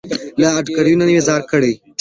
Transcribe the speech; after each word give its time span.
له 0.41 0.47
ادکړکۍ 0.59 0.93
نه 0.99 1.05
مي 1.07 1.17
ځار 1.27 1.41
کړى 1.51 1.73